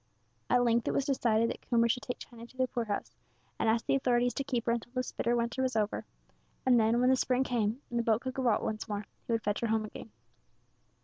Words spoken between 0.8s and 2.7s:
it was decided that Coomber should take Tiny to the